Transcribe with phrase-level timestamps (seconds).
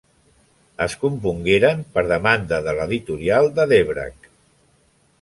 [0.85, 4.35] Es compongueren per demanda de l'editorial de Dvořák.